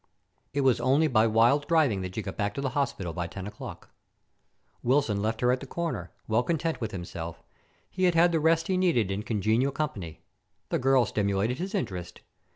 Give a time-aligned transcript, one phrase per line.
[0.51, 3.45] It was only by wild driving that she got back to the hospital by ten
[3.45, 3.91] o'clock.
[4.81, 7.43] Wilson left her at the corner, well content with himself.
[7.87, 10.23] He had had the rest he needed in congenial company.
[10.69, 12.21] The girl stimulated his interest.